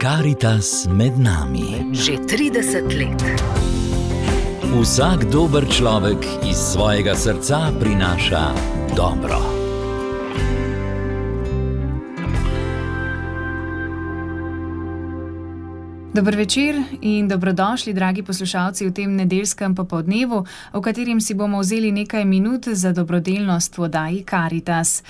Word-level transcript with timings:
Karitas 0.00 0.88
med 0.88 1.18
nami. 1.20 1.92
Že 1.92 2.24
30 2.24 2.88
let. 2.96 3.20
Vsak 4.72 5.28
dober 5.28 5.68
človek 5.68 6.24
iz 6.48 6.56
svojega 6.56 7.12
srca 7.12 7.68
prinaša 7.80 8.44
dobro. 8.96 9.36
Dobro 16.14 16.36
večer 16.36 16.80
in 17.00 17.28
dobrodošli, 17.28 17.92
dragi 17.92 18.22
poslušalci, 18.22 18.88
v 18.88 18.92
tem 18.92 19.16
nedeljskem 19.16 19.74
popoldnevu, 19.74 20.46
v 20.72 20.80
katerem 20.80 21.20
si 21.20 21.34
bomo 21.34 21.60
vzeli 21.60 21.92
nekaj 21.92 22.24
minut 22.24 22.72
za 22.72 22.92
dobrodelnost 22.92 23.78
v 23.78 23.82
oddaji 23.82 24.24
Karitas. 24.24 25.02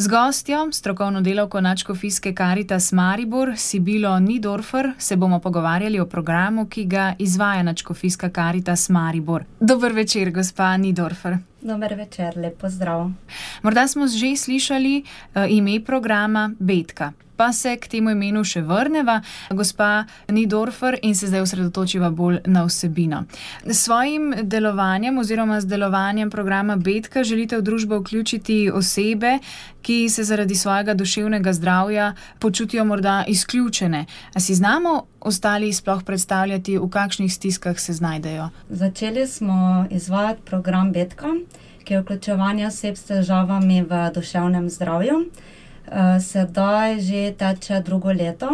Z 0.00 0.08
gostjo, 0.08 0.72
strokovno 0.72 1.20
delavko 1.20 1.60
Načkofijske 1.60 2.34
Karitas 2.34 2.92
Maribor, 2.92 3.52
Sibilo 3.56 4.18
Nidorfer, 4.20 4.92
se 4.98 5.16
bomo 5.16 5.40
pogovarjali 5.40 6.00
o 6.00 6.06
programu, 6.06 6.66
ki 6.66 6.84
ga 6.84 7.14
izvaja 7.18 7.62
Načkofijska 7.62 8.30
Karitas 8.30 8.88
Maribor. 8.88 9.44
Dober 9.60 9.92
večer, 9.92 10.30
gospa 10.30 10.76
Nidorfer. 10.76 11.36
Dober 11.68 11.94
večer, 11.94 12.32
lepo 12.36 12.68
zdrav. 12.68 13.10
Morda 13.62 13.88
smo 13.88 14.08
že 14.08 14.36
slišali 14.36 15.02
uh, 15.04 15.44
ime 15.48 15.84
programa 15.84 16.50
Betka 16.58 17.12
pa 17.38 17.52
se 17.52 17.76
k 17.76 17.86
temu 17.86 18.10
imenu 18.10 18.42
še 18.44 18.64
vrneva, 18.66 19.20
gospa 19.54 20.02
Nidorfer, 20.34 20.98
in 21.06 21.14
se 21.14 21.30
zdaj 21.30 21.44
osredotočiva 21.46 22.10
bolj 22.10 22.40
na 22.50 22.64
vsebino. 22.66 23.22
S 23.62 23.84
svojim 23.86 24.32
delovanjem 24.42 25.20
oziroma 25.22 25.60
z 25.62 25.70
delovanjem 25.70 26.32
programa 26.34 26.76
Betka 26.76 27.22
želite 27.22 27.60
v 27.60 27.66
družbo 27.68 28.00
vključiti 28.02 28.58
osebe, 28.74 29.38
ki 29.86 30.08
se 30.10 30.24
zaradi 30.26 30.58
svojega 30.58 30.96
duševnega 30.98 31.52
zdravja 31.54 32.08
počutijo 32.42 32.84
morda 32.84 33.22
izključene. 33.28 34.04
A 34.34 34.40
si 34.40 34.58
znamo 34.58 35.04
ostali 35.20 35.70
sploh 35.72 36.02
predstavljati, 36.02 36.78
v 36.78 36.90
kakšnih 36.90 37.30
stiskah 37.32 37.78
se 37.78 37.92
znajdejo? 37.92 38.50
Začeli 38.68 39.26
smo 39.26 39.86
izvajati 39.90 40.42
program 40.42 40.92
Betka, 40.92 41.30
ki 41.88 41.94
je 41.94 42.00
vključevanje 42.00 42.66
oseb 42.66 42.96
s 43.00 43.06
težavami 43.08 43.80
v 43.82 44.10
duševnem 44.12 44.66
zdravju. 44.68 45.22
Eh, 45.24 46.20
sedaj 46.20 47.00
že 47.00 47.32
teče 47.32 47.80
drugo 47.80 48.12
leto. 48.12 48.48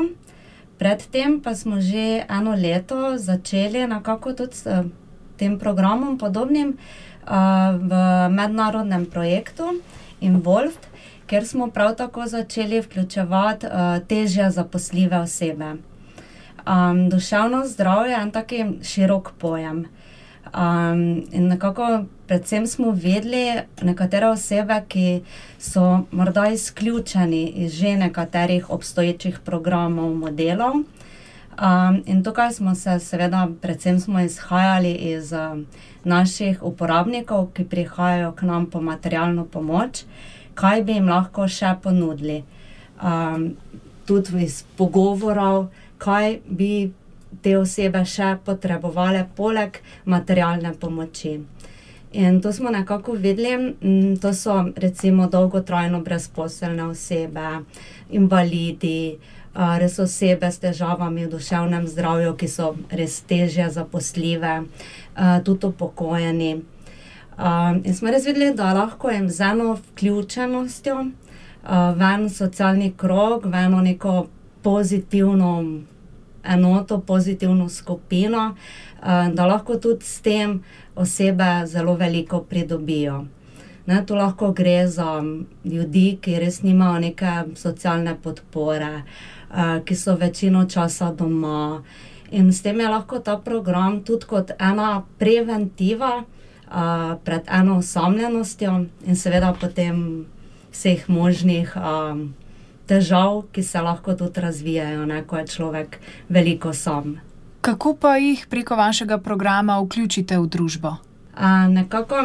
Predtem 0.79 1.41
pa 1.43 1.55
smo 1.55 1.81
že 1.81 2.23
eno 2.31 2.55
leto 2.55 3.19
začeli 3.19 3.87
nekako 3.91 4.33
tudi 4.33 4.55
s 4.55 4.67
tem 5.37 5.59
programom 5.59 6.19
podobnim 6.19 6.79
uh, 7.27 7.75
v 7.75 7.91
mednarodnem 8.31 9.07
projektu 9.07 9.83
Involved, 10.21 10.79
kjer 11.27 11.47
smo 11.47 11.71
prav 11.71 11.97
tako 11.97 12.27
začeli 12.27 12.81
vključevati 12.81 13.67
uh, 13.67 13.99
težje 14.07 14.51
zaposljive 14.51 15.19
osebe. 15.19 15.75
Um, 16.67 17.11
duševno 17.11 17.67
zdravje 17.67 18.13
je 18.13 18.23
en 18.23 18.31
taki 18.31 18.65
širok 18.83 19.33
pojem. 19.39 19.87
Um, 20.53 21.25
in 21.33 21.49
nekako, 21.49 22.05
predvsem 22.27 22.67
smo 22.67 22.91
videli 22.91 23.63
nekatere 23.83 24.29
osebe, 24.29 24.77
ki 24.89 25.23
so 25.59 26.05
morda 26.11 26.49
izključeni 26.53 27.47
iz 27.65 27.73
že 27.73 27.97
nekaterih 27.97 28.71
obstoječih 28.71 29.39
programov, 29.45 30.15
modelov. 30.15 30.75
Um, 30.75 32.03
in 32.07 32.23
tukaj 32.25 32.53
smo 32.53 32.75
se, 32.75 32.99
seveda, 33.01 33.49
predvsem 33.63 34.01
smo 34.01 34.21
izhajali 34.21 34.93
iz 34.93 35.33
um, 35.33 35.67
naših 36.05 36.63
uporabnikov, 36.63 37.53
ki 37.55 37.65
prihajajo 37.65 38.33
k 38.33 38.43
nam 38.43 38.67
po 38.71 38.81
materialno 38.81 39.45
pomoč, 39.45 40.05
kaj 40.55 40.83
bi 40.83 40.93
jim 40.93 41.09
lahko 41.09 41.49
še 41.49 41.75
ponudili. 41.83 42.43
Um, 43.03 43.55
tudi 44.07 44.45
iz 44.45 44.65
pogovorov, 44.77 45.69
kaj 45.99 46.41
bi 46.47 46.93
te 47.43 47.57
osebe 47.59 48.05
še 48.05 48.37
potrebovale, 48.45 49.27
poleg 49.37 49.81
materialne 50.05 50.75
pomoči. 50.81 51.39
In 52.15 52.41
to 52.41 52.53
smo 52.53 52.71
nekako 52.71 53.13
videli, 53.13 53.75
to 54.23 54.35
so 54.35 54.65
recimo 54.77 55.27
dolgotrajno 55.27 56.01
brezposelne 56.01 56.85
osebe, 56.85 57.65
invalidi, 58.11 59.19
res 59.55 59.99
osebe 59.99 60.51
s 60.51 60.63
težavami 60.63 61.27
v 61.27 61.31
duševnem 61.31 61.89
zdravju, 61.91 62.37
ki 62.39 62.49
so 62.49 62.75
res 62.91 63.21
težje 63.27 63.67
zaposljive, 63.71 64.55
tudi 65.45 65.67
upokojeni. 65.67 66.53
In 67.83 67.95
smo 67.95 68.15
res 68.15 68.27
videli, 68.27 68.53
da 68.55 68.73
lahko 68.75 69.11
jim 69.11 69.27
z 69.31 69.51
eno 69.51 69.75
vključenostjo 69.75 70.97
v 71.65 72.13
en 72.15 72.29
socialni 72.31 72.93
krog, 72.97 73.47
v 73.47 73.65
eno 73.67 73.81
neko 73.83 74.27
pozitivno 74.63 75.83
enoto, 76.45 77.01
pozitivno 77.01 77.69
skupino, 77.69 78.55
eh, 78.55 79.31
da 79.35 79.47
lahko 79.47 79.77
tudi 79.77 80.05
s 80.05 80.21
tem 80.21 80.63
osebe 80.95 81.67
zelo 81.67 81.95
veliko 81.95 82.43
pridobijo. 82.43 83.25
Ne, 83.87 84.05
to 84.07 84.15
lahko 84.15 84.53
gre 84.53 84.89
za 84.89 85.23
ljudi, 85.65 86.19
ki 86.21 86.39
res 86.41 86.63
nimajo 86.63 86.99
neke 86.99 87.33
socialne 87.57 88.17
podpore, 88.23 89.03
eh, 89.03 89.81
ki 89.85 89.97
so 89.97 90.17
večino 90.17 90.65
časa 90.65 91.13
doma. 91.13 91.83
In 92.31 92.53
s 92.53 92.63
tem 92.63 92.81
je 92.81 92.89
lahko 92.89 93.19
ta 93.19 93.37
program 93.37 94.01
tudi 94.05 94.27
kot 94.27 94.51
ena 94.59 95.03
preventiva 95.19 96.25
uh, 96.75 97.19
pred 97.25 97.43
eno 97.47 97.79
osamljenostjo 97.79 98.85
in 99.07 99.17
seveda 99.17 99.53
potem 99.61 100.27
vseh 100.73 101.09
možnih 101.09 101.77
um, 101.77 102.35
težav, 102.87 103.43
ki 103.53 103.63
se 103.63 103.81
lahko 103.81 104.15
tudi 104.15 104.41
razvijajo, 104.41 105.07
ne, 105.07 105.23
ko 105.27 105.39
je 105.39 105.47
človek 105.47 105.99
veliko 106.29 106.73
sam. 106.73 107.17
Kako 107.65 107.95
pa 107.97 108.17
jih 108.17 108.47
preko 108.51 108.77
vašega 108.77 109.19
programa 109.19 109.79
vključite 109.81 110.39
v 110.39 110.47
družbo? 110.47 110.97
A, 111.35 111.69
nekako 111.69 112.21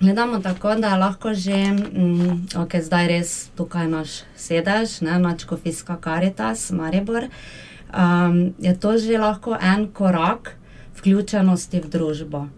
gledamo 0.00 0.38
tako, 0.38 0.74
da 0.74 0.96
lahko 0.96 1.34
že, 1.34 1.72
mm, 1.72 2.58
ok, 2.58 2.80
zdaj 2.82 3.06
res 3.08 3.48
tukaj 3.56 3.88
naš 3.88 4.22
sedež, 4.36 5.00
ne, 5.00 5.18
načko 5.18 5.56
Fiska 5.56 5.96
Karitas, 5.96 6.70
Maribor. 6.70 7.28
Um, 7.94 8.54
je 8.58 8.74
to 8.80 8.98
že 8.98 9.18
lahko 9.18 9.56
en 9.60 9.88
korak 9.92 10.56
vključenosti 10.98 11.80
v 11.80 11.88
družbo. 11.88 12.48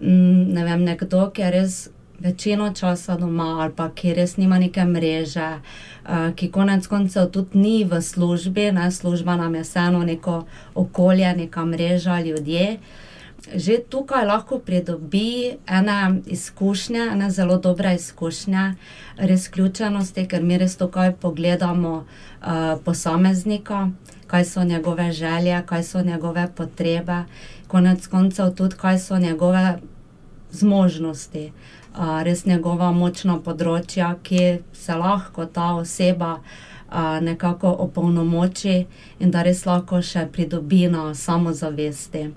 Mm, 0.00 0.54
ne 0.54 0.64
vem, 0.64 0.84
nekdo, 0.84 1.30
ki 1.34 1.42
je 1.42 1.50
res 1.50 1.88
večino 2.18 2.72
časa 2.74 3.16
doma 3.16 3.62
ali 3.62 3.72
pa 3.76 3.90
ki 3.94 4.14
res 4.14 4.36
nima 4.36 4.58
neke 4.58 4.84
mreže, 4.84 5.50
uh, 5.58 6.30
ki 6.34 6.50
konec 6.50 6.86
koncev 6.86 7.30
tudi 7.30 7.58
ni 7.58 7.84
v 7.84 8.02
službi, 8.02 8.72
ne, 8.72 8.90
služba 8.90 9.36
nam 9.36 9.54
je 9.54 9.62
vseeno 9.62 10.04
neko 10.04 10.44
okolje, 10.74 11.34
neka 11.36 11.64
mreža 11.64 12.20
ljudje. 12.20 12.78
Že 13.54 13.78
tukaj 13.88 14.26
lahko 14.26 14.58
pridobi 14.58 15.56
ene 15.66 16.20
izkušnje, 16.26 17.06
ene 17.12 17.30
zelo 17.30 17.56
dobre 17.58 17.94
izkušnje, 17.94 18.74
res 19.16 19.48
ključenosti, 19.48 20.26
ker 20.28 20.42
mi 20.42 20.58
res 20.58 20.76
tukaj 20.76 21.14
pogledamo 21.16 21.94
uh, 22.02 22.74
posameznika, 22.84 23.88
kaj 24.26 24.44
so 24.44 24.64
njegove 24.64 25.12
želje, 25.12 25.62
kaj 25.66 25.82
so 25.82 26.02
njegove 26.02 26.48
potrebe, 26.56 27.24
konec 27.68 28.06
koncev 28.06 28.54
tudi, 28.54 28.76
kaj 28.76 28.98
so 28.98 29.18
njegove 29.18 29.78
zmožnosti. 30.50 31.46
Uh, 31.46 31.77
res 31.96 32.44
njegova 32.46 32.92
močna 32.92 33.38
področja, 33.42 34.14
ki 34.22 34.60
se 34.72 34.94
lahko 34.94 35.46
ta 35.46 35.72
oseba 35.74 36.38
a, 36.88 37.20
nekako 37.20 37.72
opolnomoči 37.86 38.86
in 39.18 39.30
da 39.30 39.42
res 39.42 39.64
lahko 39.66 40.02
še 40.02 40.28
pridobi 40.32 40.86
na 40.88 41.14
samozavesti. 41.14 42.28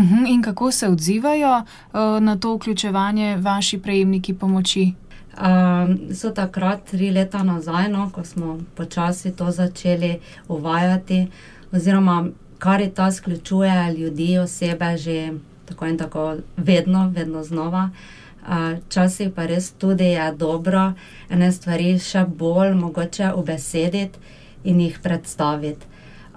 Mhm, 0.00 0.26
in 0.26 0.42
kako 0.42 0.70
se 0.72 0.88
odzivajo 0.88 1.52
uh, 1.60 2.20
na 2.20 2.36
to 2.36 2.54
vključevanje 2.56 3.36
vaši 3.36 3.78
prejemniki 3.78 4.34
pomoči? 4.34 4.94
Um, 5.40 6.14
so 6.14 6.30
takrat, 6.34 6.86
tri 6.90 7.10
leta 7.10 7.42
nazaj, 7.42 7.88
no, 7.92 8.08
ko 8.12 8.24
smo 8.24 8.58
počasi 8.74 9.32
to 9.36 9.50
začeli 9.50 10.18
uvajati, 10.48 11.26
oziroma 11.72 12.24
kar 12.58 12.80
je 12.80 12.90
ta 12.94 13.10
sključuje 13.12 13.92
ljudi, 13.98 14.38
osebe, 14.38 14.96
že 14.96 15.32
tako 15.68 15.86
in 15.86 15.98
tako, 15.98 16.24
vedno, 16.56 17.08
vedno 17.14 17.44
znova. 17.44 17.90
Uh, 17.92 18.20
Včasih 18.46 19.30
pa 19.36 19.46
res 19.46 19.70
tudi 19.76 20.12
je 20.14 20.32
dobro 20.32 20.92
ene 21.28 21.52
stvari 21.52 21.98
še 22.00 22.24
bolj 22.24 22.74
mogoče 22.74 23.32
obesediti 23.36 24.18
in 24.64 24.80
jih 24.80 24.98
predstaviti. 25.02 25.86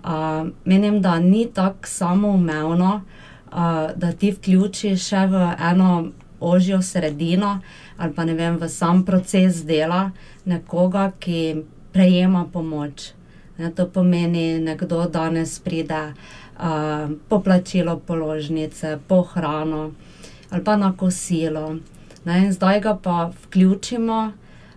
Uh, 0.03 0.49
menim, 0.65 0.99
da 1.01 1.19
ni 1.19 1.45
tako 1.53 1.87
samoumevno, 1.87 2.91
uh, 2.99 3.55
da 3.95 4.11
ti 4.11 4.33
vključiš 4.35 5.05
še 5.07 5.21
v 5.31 5.43
eno 5.71 5.91
ožjo 6.43 6.81
sredino 6.81 7.61
ali 7.97 8.13
pa 8.13 8.25
ne 8.25 8.33
vem, 8.33 8.57
v 8.59 8.67
sam 8.69 9.05
proces 9.05 9.61
dela 9.63 10.11
nekoga, 10.45 11.11
ki 11.19 11.63
prejema 11.93 12.43
pomoč. 12.51 13.13
Ne, 13.57 13.69
to 13.71 13.85
pomeni, 13.87 14.59
nekdo 14.59 15.05
danes 15.07 15.59
pride 15.63 16.01
uh, 16.11 17.13
po 17.29 17.39
plačilo 17.39 17.95
položnice, 17.99 18.97
po 19.07 19.21
hrano 19.21 19.91
ali 20.51 20.63
pa 20.63 20.75
na 20.75 20.91
kosilo. 20.97 21.77
Ne, 22.25 22.51
zdaj 22.51 22.79
ga 22.81 22.95
pa 22.95 23.31
vključimo 23.43 24.31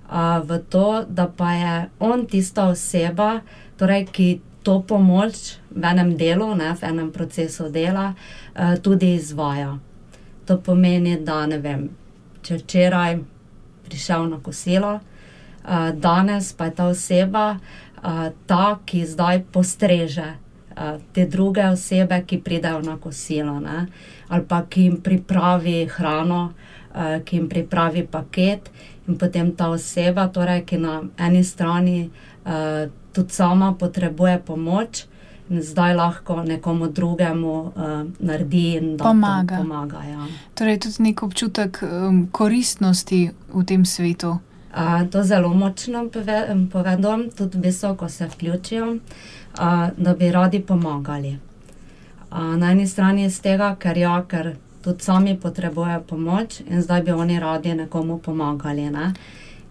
uh, 0.08 0.48
v 0.48 0.58
to, 0.69 1.04
da 1.08 1.28
pa 1.37 1.52
je 1.52 1.88
on 2.00 2.26
tista 2.26 2.69
oseba, 2.69 3.40
torej, 3.78 4.06
ki 4.12 4.40
to 4.62 4.81
pomoč 4.82 5.58
v 5.70 5.84
enem 5.84 6.16
delu, 6.19 6.54
ne, 6.54 6.72
v 6.75 6.82
enem 6.82 7.12
procesu 7.14 7.69
dela, 7.70 8.14
uh, 8.14 8.75
tudi 8.82 9.14
izvaja. 9.14 9.78
To 10.46 10.58
pomeni, 10.58 11.16
da 11.22 11.44
ne 11.46 11.58
vem, 11.58 11.88
če 12.43 12.58
včeraj 12.62 13.20
prišel 13.87 14.26
na 14.31 14.40
kosilo, 14.43 14.98
uh, 14.98 15.90
danes 15.94 16.52
pa 16.52 16.66
je 16.66 16.75
ta 16.75 16.90
oseba 16.90 17.46
uh, 17.54 18.28
ta, 18.46 18.78
ki 18.84 19.06
zdaj 19.06 19.44
postreže 19.54 20.34
uh, 20.34 20.98
te 21.12 21.26
druge 21.26 21.69
osebe, 21.70 22.22
ki 22.26 22.43
pridejo 22.43 22.82
na 22.82 22.98
kosilo, 22.98 23.60
ali 24.28 24.44
pa 24.48 24.62
ki 24.66 24.82
jim 24.82 24.96
pripravi 25.02 25.87
hrano, 25.94 26.52
uh, 26.96 27.19
ki 27.25 27.37
jim 27.37 27.48
pripravi 27.48 28.06
paket. 28.10 28.70
In 29.06 29.19
potem 29.19 29.52
ta 29.54 29.69
oseba, 29.70 30.28
torej, 30.28 30.64
ki 30.66 30.81
na 30.82 31.02
eni 31.19 31.44
strani 31.44 32.08
uh, 32.08 32.88
tudi 33.12 33.32
sama 33.32 33.75
potrebuje 33.78 34.40
pomoč, 34.46 35.06
in 35.50 35.62
zdaj 35.62 35.94
lahko 35.94 36.43
nekomu 36.43 36.88
drugemu 36.88 37.60
uh, 37.62 37.72
naredi 38.19 38.75
in 38.76 38.96
da 38.96 39.04
Pomaga. 39.04 39.56
pomaga 39.56 40.02
ja. 40.02 40.26
Torej, 40.54 40.78
tudi 40.78 41.02
nek 41.02 41.22
občutek 41.22 41.82
um, 41.82 42.26
koristnosti 42.32 43.31
v 43.54 43.64
tem 43.64 43.84
svetu. 43.84 44.38
Uh, 44.76 45.06
to 45.10 45.22
zelo 45.22 45.54
močno 45.54 46.08
pove, 46.12 46.66
povedo, 46.72 47.19
tudi 47.37 47.58
visoko 47.58 48.08
se 48.08 48.26
vključijo, 48.26 48.93
uh, 48.93 49.88
da 49.96 50.14
bi 50.14 50.32
radi 50.32 50.60
pomagali. 50.60 51.38
Uh, 52.31 52.56
na 52.56 52.70
eni 52.70 52.87
strani 52.87 53.25
iz 53.25 53.40
tega, 53.40 53.76
ker, 53.78 53.98
ja, 53.98 54.25
ker 54.28 54.56
tudi 54.86 55.02
sami 55.02 55.34
potrebujejo 55.34 56.04
pomoč 56.06 56.60
in 56.62 56.82
zdaj 56.82 57.02
bi 57.02 57.10
oni 57.10 57.40
radi 57.42 57.74
nekomu 57.74 58.20
pomagali. 58.22 58.86
Ne? 58.90 59.10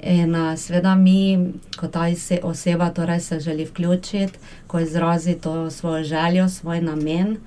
In 0.04 0.36
uh, 0.36 0.52
seveda 0.60 0.96
mi, 0.96 1.54
ko 1.80 1.88
ta 1.88 2.10
oseba 2.44 2.90
torej 2.90 3.20
se 3.20 3.40
želi 3.40 3.66
vključiti, 3.66 4.40
ko 4.68 4.80
izrazi 4.80 5.36
to 5.36 5.72
svojo 5.72 6.04
željo, 6.04 6.50
svoj 6.50 6.82
namen, 6.82 7.38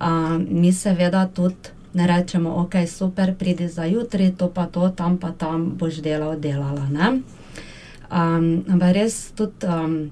uh, 0.00 0.38
mi 0.48 0.72
seveda 0.72 1.26
tudi 1.26 1.74
ne 1.94 2.06
rečemo, 2.06 2.54
ok, 2.54 2.74
super, 2.86 3.34
pridi 3.34 3.68
za 3.68 3.84
jutri, 3.84 4.30
to 4.38 4.48
pa 4.48 4.66
to, 4.66 4.88
tam 4.88 5.18
pa 5.18 5.32
tam 5.32 5.72
boš 5.78 5.94
delal, 5.94 6.38
delala. 6.38 6.86
Ne? 6.88 7.10
Um, 8.10 8.64
ampak 8.70 8.94
res 8.94 9.32
tudi 9.34 9.66
um, 9.66 10.10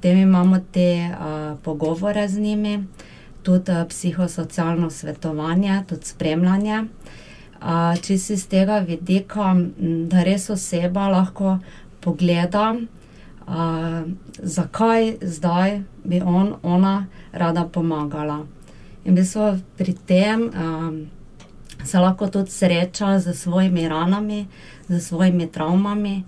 tem 0.00 0.18
imamo 0.18 0.58
te 0.72 1.06
uh, 1.06 1.58
pogovore 1.62 2.28
z 2.28 2.38
njimi, 2.38 2.84
tudi 3.42 3.72
uh, 3.72 3.86
psihosocialno 3.88 4.90
svetovanje, 4.90 5.82
tudi 5.88 6.06
spremljanje. 6.06 6.82
Uh, 6.82 8.00
čisto 8.02 8.32
iz 8.32 8.48
tega 8.48 8.78
vidika, 8.78 9.54
da 10.08 10.22
res 10.22 10.50
oseba 10.50 11.08
lahko 11.08 11.58
pogleda, 12.00 12.74
uh, 13.46 14.02
zakaj 14.42 15.16
zdaj 15.22 15.82
bi 16.04 16.20
on, 16.20 16.54
ona 16.62 17.06
rada 17.32 17.64
pomagala. 17.64 18.40
In 19.04 19.14
v 19.14 19.16
bistvu 19.20 19.58
pri 19.76 19.94
tem 20.06 20.50
um, 20.50 21.06
se 21.84 21.98
lahko 21.98 22.26
tudi 22.28 22.50
sreča 22.50 23.18
z 23.18 23.34
svojimi 23.34 23.88
ranami, 23.88 24.46
z 24.88 25.00
svojimi 25.00 25.46
travmami. 25.46 26.22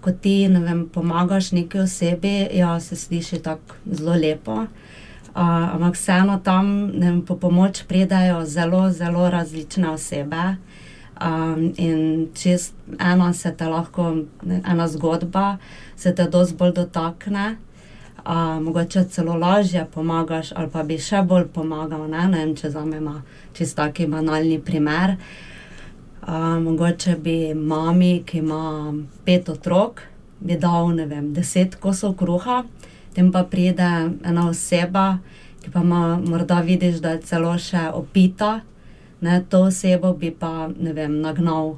Ko 0.00 0.12
ti 0.12 0.48
vem, 0.48 0.86
pomagaš 0.88 1.52
neki 1.52 1.78
osebi, 1.78 2.48
ja, 2.52 2.80
se 2.80 2.96
sliši 2.96 3.42
tako 3.42 3.74
zelo 3.84 4.14
lepo. 4.14 4.52
Uh, 4.52 4.87
ampak 5.34 5.94
vseeno 5.94 6.38
tam 6.44 6.90
ne 6.98 7.20
po 7.26 7.36
pomoč 7.36 7.82
pridejo 7.88 8.44
zelo, 8.44 8.90
zelo 8.90 9.30
različne 9.30 9.90
osebe. 9.90 10.56
Um, 11.18 11.72
in 11.76 12.28
čist 12.34 12.74
ena 13.00 13.32
se 13.32 13.50
te 13.56 13.66
lahko, 13.66 14.14
ne, 14.42 14.60
ena 14.70 14.88
zgodba 14.88 15.56
se 15.96 16.14
te 16.14 16.28
dosti 16.30 16.56
bolj 16.56 16.72
dotakne. 16.72 17.56
Uh, 18.18 18.62
mogoče 18.62 19.04
celo 19.04 19.34
lažje 19.34 19.86
pomagaš, 19.94 20.52
ali 20.54 20.70
pa 20.70 20.82
bi 20.82 20.98
še 20.98 21.22
bolj 21.22 21.48
pomagal. 21.54 22.06
Ne, 22.10 22.28
ne 22.28 22.44
vem, 22.44 22.54
če 22.54 22.70
zamema 22.70 23.22
čist 23.56 23.76
taki 23.76 24.06
banalni 24.06 24.60
primer. 24.62 25.16
Uh, 26.22 26.58
mogoče 26.62 27.16
bi 27.16 27.54
mami, 27.54 28.22
ki 28.26 28.38
ima 28.38 28.92
pet 29.24 29.48
otrok, 29.48 30.04
bi 30.40 30.54
dal 30.54 30.92
ne 30.94 31.06
vem, 31.06 31.32
deset 31.34 31.74
kosov 31.82 32.14
kruha, 32.20 32.62
tem 33.18 33.32
pa 33.34 33.42
pride 33.42 33.82
ena 34.22 34.44
oseba, 34.46 35.18
ki 35.58 35.72
pa 35.74 35.80
ima, 35.82 36.20
morda 36.22 36.60
vidiš, 36.62 37.00
da 37.02 37.16
je 37.16 37.24
celo 37.26 37.56
še 37.58 37.88
opita, 37.90 38.60
ne, 39.26 39.40
to 39.50 39.64
osebo 39.66 40.12
bi 40.14 40.30
pa 40.30 40.68
ne 40.70 40.92
vem, 40.94 41.16
nagnal. 41.24 41.74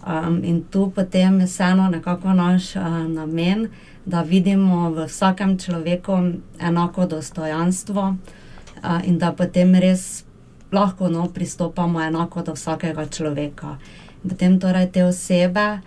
Um, 0.00 0.38
in 0.40 0.62
tu 0.72 0.86
potem 0.96 1.42
je 1.44 1.50
vseeno 1.50 1.90
nekako 1.92 2.32
naš 2.32 2.70
uh, 2.80 3.04
namen, 3.04 3.68
da 4.08 4.24
vidimo 4.24 4.88
v 4.96 5.04
vsakem 5.04 5.58
človeku 5.60 6.16
enako 6.56 7.10
dostojanstvo 7.12 8.08
uh, 8.08 9.00
in 9.04 9.20
da 9.20 9.34
potem 9.36 9.76
res 9.76 10.24
lahko 10.72 11.12
no, 11.12 11.28
pristopamo 11.28 12.00
enako 12.00 12.48
do 12.48 12.56
vsakega 12.56 13.04
človeka. 13.12 13.76
In 14.24 14.32
potem 14.32 14.56
torej 14.56 14.94
te 14.96 15.04
osebe, 15.04 15.82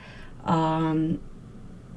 um, 0.46 1.08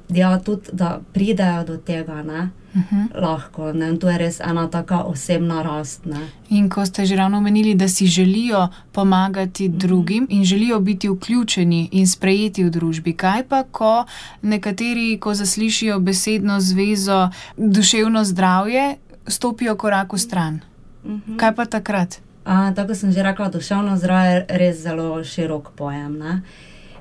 ja, 0.08 0.38
tudi 0.40 0.72
da 0.72 0.96
pridejo 1.12 1.74
do 1.74 1.76
tega, 1.76 2.22
ne, 2.24 2.48
Uh 2.76 2.82
-huh. 2.92 3.20
lahko. 3.20 3.72
Ne, 3.72 3.96
to 3.98 4.10
je 4.10 4.18
res 4.18 4.40
ena 4.40 4.68
taka 4.70 5.02
osebna 5.02 5.62
rast. 5.62 6.06
Ne. 6.06 6.28
In 6.48 6.68
ko 6.68 6.86
ste 6.86 7.06
že 7.06 7.16
ravno 7.16 7.38
omenili, 7.38 7.74
da 7.74 7.88
si 7.88 8.06
želijo 8.06 8.68
pomagati 8.92 9.68
drugim 9.68 10.26
in 10.30 10.44
želijo 10.44 10.80
biti 10.80 11.08
vključeni 11.08 11.88
in 11.92 12.06
sprejeti 12.06 12.64
v 12.64 12.70
družbi, 12.70 13.12
kaj 13.12 13.42
pa, 13.48 13.62
ko 13.62 14.04
nekateri, 14.42 15.18
ko 15.20 15.34
zaslišijo 15.34 15.98
besedno 16.00 16.60
zvezo 16.60 17.30
duševno 17.56 18.24
zdravje, 18.24 18.96
stopijo 19.26 19.76
korak 19.76 20.12
v 20.12 20.18
stran? 20.18 20.60
Mhm. 21.04 21.36
Kaj 21.36 21.54
pa 21.54 21.64
takrat? 21.64 22.20
A, 22.44 22.72
tako 22.74 22.94
sem 22.94 23.12
že 23.12 23.22
rekla, 23.22 23.48
duševno 23.48 23.96
zdravje 23.96 24.32
je 24.32 24.46
res 24.48 24.76
zelo 24.82 25.24
širok 25.24 25.70
pojem. 25.76 26.18
Ne? 26.18 26.42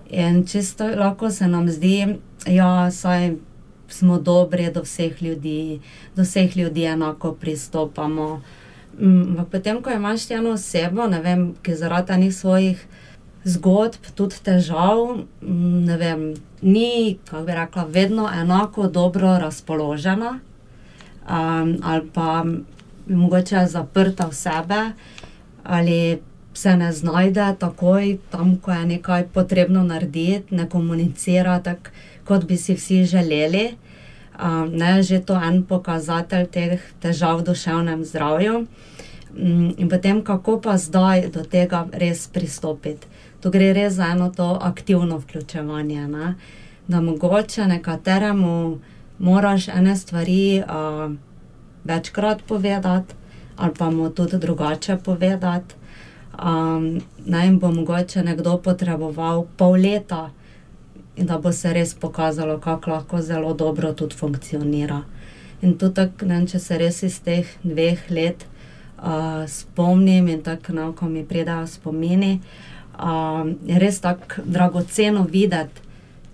In 0.10 0.48
čisto 0.48 0.88
lahko 0.88 1.32
se 1.32 1.48
nam 1.48 1.70
zdi, 1.70 2.18
da 2.46 2.52
ja, 2.52 2.92
saj 2.92 3.34
smo 3.90 4.20
dobri 4.20 4.72
do 4.72 4.82
vseh 4.82 5.24
ljudi, 5.24 5.80
do 6.16 6.24
vseh 6.24 6.58
ljudi 6.58 6.84
enako 6.84 7.32
pristopamo. 7.32 8.42
Mm, 9.00 9.22
Ampak 9.22 9.48
potem, 9.52 9.82
ko 9.82 9.92
imaš 9.92 10.32
eno 10.32 10.54
osebo, 10.56 11.08
ne 11.08 11.22
vem, 11.22 11.54
ki 11.64 11.76
zaradi 11.76 12.14
enih 12.14 12.36
svojih 12.36 12.86
zgodb, 13.44 14.08
tudi 14.16 14.36
težav, 14.44 15.18
mm, 15.42 15.86
ne 15.86 15.98
vem, 15.98 16.34
ni, 16.62 17.18
kako 17.26 17.44
bi 17.46 17.52
rekla, 17.52 17.84
vedno 17.84 18.30
enako 18.34 18.88
dobro 18.88 19.38
razpoložena, 19.38 20.40
um, 21.30 21.76
ali 21.84 22.10
pa 22.14 22.46
mogoče 23.08 23.56
je 23.56 23.68
zaprta 23.68 24.26
v 24.26 24.34
sebe, 24.34 24.82
ali 25.64 26.22
se 26.54 26.78
ne 26.78 26.92
znajde 26.92 27.56
takoj 27.60 28.18
tam, 28.30 28.58
ko 28.58 28.72
je 28.72 28.86
nekaj 28.86 29.28
potrebno 29.34 29.84
narediti, 29.84 30.56
ne 30.56 30.70
komunicira 30.70 31.60
tako, 31.60 31.90
kot 32.26 32.46
bi 32.46 32.58
si 32.58 32.74
vsi 32.74 33.04
želeli. 33.06 33.76
Um, 34.36 34.72
ne, 34.76 35.04
že 35.04 35.20
to 35.24 35.40
en 35.40 35.64
pokazatelj 35.64 36.48
teh 36.52 36.82
težav 37.00 37.40
v 37.40 37.48
duševnem 37.48 38.04
zdravju. 38.04 38.68
Mm, 39.36 39.72
In 39.78 39.88
potem, 39.90 40.20
kako 40.24 40.60
pa 40.60 40.78
zdaj 40.78 41.32
do 41.32 41.44
tega 41.44 41.88
res 41.92 42.28
pristopiti. 42.28 43.08
Tu 43.40 43.52
gre 43.52 43.72
res 43.74 43.96
za 43.96 44.12
eno 44.12 44.28
to 44.30 44.60
aktivno 44.62 45.18
vključevanje. 45.24 46.08
Ne? 46.08 46.36
Da 46.88 47.02
mogoče 47.02 47.68
nekateremu 47.68 48.80
moraš 49.20 49.68
ene 49.68 49.96
stvari 49.96 50.60
uh, 50.60 51.16
večkrat 51.84 52.44
povedati, 52.48 53.14
ali 53.56 53.74
pa 53.78 53.90
mu 53.90 54.10
tudi 54.10 54.38
drugače 54.38 54.98
povedati. 54.98 55.76
Um, 56.44 57.02
naj 57.26 57.52
bo 57.52 57.72
mogoče 57.72 58.24
nekdo 58.24 58.58
potreboval 58.58 59.46
pol 59.58 59.80
leta, 59.80 60.30
in 61.16 61.26
da 61.26 61.38
bo 61.38 61.52
se 61.52 61.74
res 61.74 61.94
pokazalo, 61.94 62.60
kako 62.60 62.92
lahko 62.92 63.22
zelo 63.22 63.54
dobro 63.54 63.94
tudi 63.94 64.16
funkcionira. 64.16 65.02
In 65.62 65.78
tu 65.78 65.90
tako, 65.94 66.26
ne 66.26 66.44
če 66.48 66.60
se 66.60 66.78
res 66.78 67.04
iz 67.04 67.20
teh 67.24 67.48
dveh 67.64 68.10
let 68.10 68.46
uh, 68.98 69.46
spomnim 69.48 70.28
in 70.28 70.44
tako, 70.44 70.74
no, 70.74 70.92
ko 70.94 71.10
mi 71.10 71.24
pridajo 71.26 71.68
spomini, 71.68 72.40
um, 73.00 73.56
je 73.66 73.80
res 73.80 74.02
tako 74.04 74.44
dragoceno 74.46 75.24
videti 75.32 75.82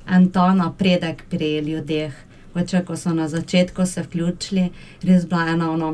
en 0.07 0.29
ta 0.31 0.53
napredek 0.53 1.23
pri 1.29 1.59
ljudeh. 1.59 2.13
Oče, 2.55 2.81
ko 2.83 2.97
so 2.99 3.13
na 3.15 3.29
začetku 3.31 3.85
se 3.85 4.01
vključili, 4.03 4.65
res 5.07 5.27
bila 5.29 5.45
ena 5.53 5.69
ono, 5.71 5.93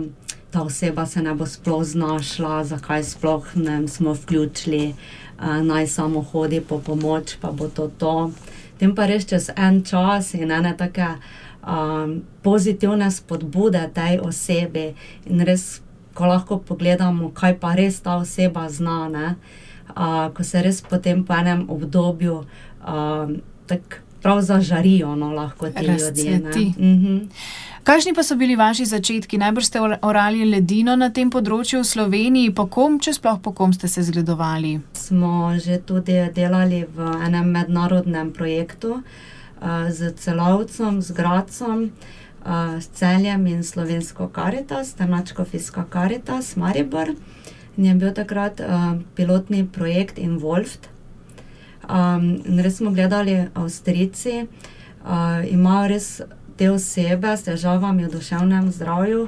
ta 0.51 0.63
oseba 0.63 1.05
se 1.05 1.21
ne 1.21 1.35
bo 1.37 1.45
sploh 1.45 1.83
znašla, 1.85 2.63
zakaj 2.63 3.03
sploh 3.03 3.51
ne 3.55 3.83
smo 3.87 4.15
vključili, 4.17 4.95
uh, 5.37 5.59
naj 5.61 5.87
samo 5.87 6.23
hodi 6.31 6.61
po 6.61 6.79
pomoč, 6.79 7.35
pa 7.41 7.51
bo 7.51 7.67
to 7.67 7.91
to. 7.99 8.31
Tem 8.77 8.93
pa 8.95 9.07
res 9.09 9.25
čez 9.25 9.49
en 9.55 9.81
čas 9.83 10.33
in 10.37 10.51
ene 10.53 10.73
take 10.77 11.07
um, 11.63 12.21
pozitivne 12.45 13.09
spodbude 13.11 13.83
tej 13.93 14.21
osebi, 14.23 14.91
in 15.25 15.45
res, 15.45 15.81
ko 16.17 16.29
lahko 16.29 16.59
pogledamo, 16.65 17.31
kaj 17.33 17.57
pa 17.61 17.75
res 17.77 17.99
ta 18.01 18.17
oseba 18.21 18.67
zna, 18.69 18.99
ne, 19.13 19.27
uh, 19.93 20.27
ko 20.33 20.43
se 20.43 20.61
res 20.65 20.81
potem 20.81 21.23
po 21.25 21.35
enem 21.37 21.67
obdobju 21.69 22.41
um, 22.41 23.39
tako 23.67 24.06
prav 24.27 24.41
zažarijo, 24.41 25.15
no, 25.15 25.31
lahko 25.31 25.69
ti 25.69 25.85
ljudje. 25.85 26.39
Mhm. 26.79 27.17
Kakšni 27.83 28.13
pa 28.13 28.23
so 28.23 28.35
bili 28.35 28.55
vaši 28.55 28.85
začetki? 28.85 29.37
Najbrž 29.37 29.65
ste 29.65 29.79
orali 30.01 30.43
ledino 30.45 30.95
na 30.99 31.07
tem 31.09 31.29
področju 31.31 31.79
v 31.79 31.87
Sloveniji, 31.87 32.51
po 32.51 32.65
kom, 32.67 32.97
če 32.99 33.13
sploh 33.15 33.37
po 33.39 33.53
kom 33.55 33.71
ste 33.71 33.87
se 33.87 34.03
zgledovali? 34.03 34.81
Smo 34.91 35.55
že 35.55 35.79
tudi 35.79 36.17
delali 36.35 36.83
v 36.83 37.07
enem 37.23 37.47
mednarodnem 37.55 38.33
projektu 38.35 38.99
uh, 38.99 39.87
z 39.87 40.11
celovcem, 40.19 40.99
z 40.99 41.15
Gracom, 41.15 41.87
uh, 41.87 42.75
s 42.83 42.91
celjem 42.99 43.47
in 43.47 43.63
slovensko 43.63 44.27
karitas, 44.27 44.91
Trnačko 44.99 45.47
Fiska 45.47 45.87
Karitas, 45.87 46.57
Maribor. 46.59 47.15
In 47.77 47.85
je 47.87 47.95
bil 47.95 48.11
takrat 48.11 48.59
uh, 48.59 48.99
pilotni 49.15 49.63
projekt 49.63 50.19
Involved. 50.19 50.91
Um, 51.87 52.59
res 52.59 52.77
smo 52.77 52.91
gledali 52.91 53.47
Avstrijci, 53.53 54.43
uh, 54.43 55.43
imajo 55.51 55.87
res 55.87 56.21
te 56.57 56.71
osebe 56.71 57.37
s 57.37 57.47
težavami 57.47 58.05
v 58.05 58.11
duševnem 58.11 58.71
zdravju 58.71 59.27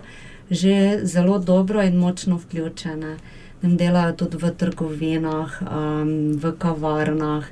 že 0.50 1.06
zelo 1.06 1.40
dobro 1.40 1.84
in 1.84 1.98
močno 1.98 2.38
vključene. 2.38 3.18
In 3.62 3.78
delajo 3.78 4.14
tudi 4.14 4.38
v 4.38 4.52
trgovinah, 4.52 5.62
um, 5.62 6.34
v 6.42 6.52
kavarnah. 6.58 7.46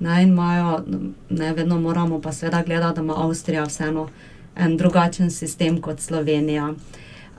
Ne, 0.00 0.22
imajo, 0.22 0.84
ne 1.30 1.52
vedno 1.54 1.80
moramo 1.80 2.20
pa 2.20 2.32
seveda 2.32 2.62
gledati, 2.62 2.96
da 2.96 3.02
ima 3.02 3.14
Avstrija 3.16 3.64
vseeno 3.64 4.08
en 4.56 4.76
drugačen 4.76 5.30
sistem 5.30 5.80
kot 5.80 6.00
Slovenija. 6.00 6.74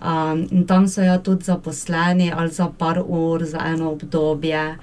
Um, 0.01 0.47
in 0.51 0.67
tam 0.67 0.87
so 0.87 1.01
ja 1.01 1.17
tudi 1.17 1.45
zaposleni 1.45 2.31
ali 2.35 2.51
za 2.51 2.69
par 2.77 3.03
ur, 3.07 3.45
za 3.45 3.61
eno 3.65 3.91
obdobje. 3.91 4.77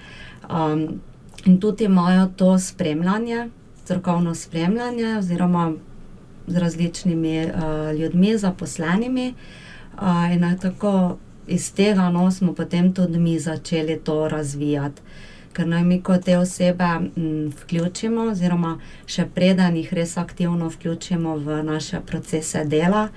Um, 0.51 1.01
in 1.45 1.61
tudi 1.61 1.85
imajo 1.85 2.27
to 2.37 2.59
spremljanje, 2.59 3.49
strokovno 3.85 4.35
spremljanje, 4.35 5.19
oziroma 5.19 5.73
z 6.47 6.59
različnimi 6.59 7.45
uh, 7.45 7.99
ljudmi, 7.99 8.39
zaposlenimi. 8.39 9.35
Uh, 9.95 10.35
in 10.35 10.59
tako 10.59 11.17
iz 11.47 11.73
tega 11.75 12.11
no, 12.11 12.31
smo 12.31 12.55
potem 12.55 12.95
tudi 12.95 13.19
mi 13.19 13.39
začeli 13.39 14.01
to 14.05 14.29
razvijati. 14.29 15.03
Ker 15.53 15.67
naj 15.69 15.85
mi 15.85 16.01
kot 16.03 16.25
te 16.25 16.39
osebe 16.39 16.85
m, 16.85 17.53
vključimo, 17.61 18.23
oziroma 18.23 18.79
še 19.07 19.27
preden 19.35 19.77
jih 19.77 19.93
res 19.95 20.17
aktivno 20.17 20.69
vključimo 20.69 21.37
v 21.37 21.63
naše 21.63 22.01
procese 22.01 22.65
dela, 22.65 23.09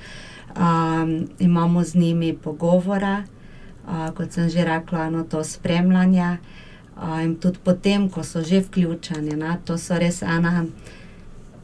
um, 0.53 1.27
imamo 1.39 1.83
z 1.83 1.95
njimi 1.95 2.35
pogovore, 2.43 3.23
uh, 3.87 4.09
kot 4.13 4.31
sem 4.31 4.49
že 4.49 4.65
rekla, 4.65 5.07
eno 5.07 5.23
to 5.23 5.43
spremljanje. 5.43 6.37
Uh, 6.41 6.67
in 7.23 7.35
tudi 7.35 7.59
potem, 7.63 8.09
ko 8.09 8.23
so 8.23 8.41
že 8.41 8.61
vključeni, 8.65 9.35
ne, 9.37 9.57
to 9.65 9.77
so 9.77 9.97
res 9.97 10.21
ena 10.21 10.65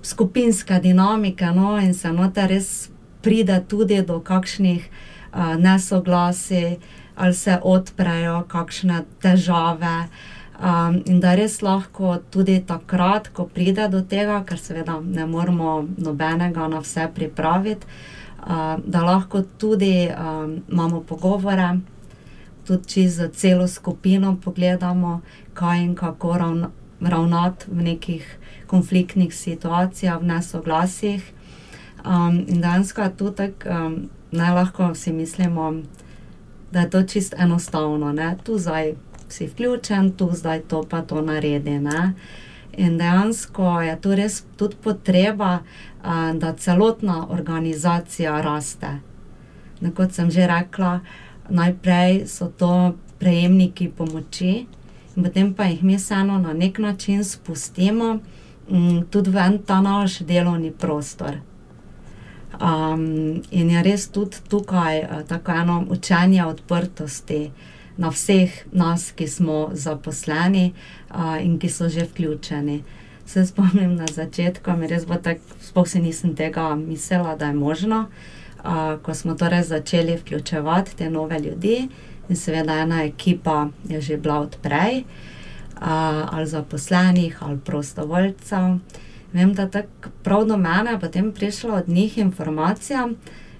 skupinska 0.03 0.79
dinamika, 0.79 1.51
no, 1.51 1.77
in 1.79 1.93
se 1.93 2.11
noter 2.11 2.49
res 2.49 2.89
pride 3.21 3.63
tudi 3.67 4.01
do 4.01 4.19
kakšnih 4.19 4.83
uh, 5.33 5.55
nesoglasij, 5.55 6.77
ali 7.15 7.33
se 7.33 7.57
odprejo 7.61 8.43
kakšne 8.47 9.03
težave. 9.21 10.07
Um, 10.63 11.01
in 11.05 11.19
da 11.19 11.33
res 11.35 11.61
lahko 11.61 12.17
tudi 12.31 12.59
takrat, 12.67 13.31
ko 13.33 13.47
pride 13.49 13.87
do 13.89 14.03
tega, 14.05 14.43
ker 14.45 14.59
seveda 14.59 14.99
ne 15.01 15.25
moramo 15.25 15.81
nobenega 15.97 16.67
na 16.67 16.79
vse 16.83 17.07
pripraviti, 17.15 17.87
uh, 18.45 18.77
da 18.85 19.01
lahko 19.03 19.41
tudi 19.57 20.07
um, 20.07 20.61
imamo 20.69 21.01
pogovore, 21.01 21.71
tudi 22.67 23.07
za 23.09 23.27
celo 23.27 23.67
skupino 23.67 24.37
pogledamo, 24.43 25.21
kaj 25.53 25.83
in 25.83 25.95
kako 25.95 26.37
ravnati 26.99 27.65
v 27.71 27.83
nekih 27.83 28.37
konfliktnih 28.67 29.35
situacijah, 29.35 30.21
v 30.21 30.25
nesoglasjih. 30.25 31.33
Um, 32.05 32.45
in 32.47 32.61
dejansko 32.61 33.01
je 33.01 33.17
to 33.17 33.29
tako, 33.31 33.69
um, 33.69 34.09
najlahko 34.31 34.95
si 34.95 35.13
mislimo, 35.13 35.73
da 36.71 36.79
je 36.79 36.89
to 36.89 37.03
čist 37.03 37.33
enostavno, 37.37 38.11
ne? 38.11 38.35
tu 38.43 38.57
zdaj 38.57 38.95
si 39.29 39.47
vključen, 39.47 40.11
tu 40.11 40.29
zdaj 40.33 40.61
to 40.61 40.83
pa 40.89 41.01
to 41.01 41.21
naredi. 41.21 41.79
Ne? 41.79 42.13
In 42.77 42.97
dejansko 42.97 43.81
je 43.81 44.01
to 44.01 44.15
res 44.15 44.43
tudi 44.57 44.75
potreba, 44.83 45.59
uh, 45.59 46.33
da 46.33 46.53
celotna 46.53 47.27
organizacija 47.29 48.41
raste. 48.41 48.99
Ne, 49.81 49.91
kot 49.91 50.11
sem 50.11 50.31
že 50.31 50.47
rekla, 50.47 50.99
najprej 51.49 52.27
so 52.27 52.47
to 52.47 52.93
prejemniki 53.19 53.89
pomoči, 53.89 54.65
potem 55.15 55.53
pa 55.53 55.63
jih 55.63 55.83
mi 55.83 55.95
vseeno 55.97 56.37
na 56.39 56.53
nek 56.53 56.79
način 56.79 57.23
spustimo 57.23 58.19
um, 58.67 59.05
tudi 59.09 59.29
v 59.29 59.37
en 59.37 59.57
ta 59.57 59.81
naš 59.81 60.19
delovni 60.19 60.71
prostor. 60.71 61.39
Um, 62.53 63.41
in 63.51 63.69
je 63.69 63.83
res 63.83 64.07
tudi 64.13 64.37
tukaj 64.49 64.99
uh, 65.03 65.21
tako 65.27 65.51
eno 65.51 65.85
učenje 65.89 66.45
odprtosti 66.45 67.51
na 67.97 68.09
vseh 68.09 68.51
nas, 68.71 69.11
ki 69.11 69.27
smo 69.27 69.69
zaposleni 69.73 70.73
uh, 71.09 71.37
in 71.41 71.59
ki 71.59 71.69
so 71.69 71.89
že 71.89 72.05
vključeni. 72.05 72.83
Se 73.25 73.45
spomnim 73.45 73.95
na 73.95 74.05
začetku, 74.05 74.71
mi 74.77 74.87
res 74.87 75.05
bo 75.05 75.15
tako, 75.15 75.41
sploh 75.61 75.87
si 75.87 75.99
nisem 75.99 76.35
tega 76.35 76.75
mislila, 76.75 77.35
da 77.35 77.45
je 77.45 77.53
možno, 77.53 78.05
uh, 78.63 78.99
ko 79.01 79.13
smo 79.13 79.35
torej 79.35 79.63
začeli 79.63 80.17
vključevati 80.17 80.95
te 80.95 81.09
nove 81.09 81.39
ljudi 81.39 81.87
in 82.29 82.35
seveda 82.35 82.73
ena 82.73 83.03
ekipa 83.03 83.67
je 83.89 84.01
že 84.01 84.17
bila 84.17 84.39
odprej 84.39 85.03
ali 86.31 86.47
zaposlenih, 86.47 87.37
ali 87.43 87.59
prostovoljcev. 87.59 88.77
Vem, 89.33 89.53
da 89.53 89.69
tako 89.69 90.09
prav 90.23 90.45
do 90.45 90.57
mene 90.57 90.91
je 90.91 90.99
potem 90.99 91.31
prišla 91.31 91.75
od 91.75 91.89
njih 91.89 92.17
informacija, 92.17 93.09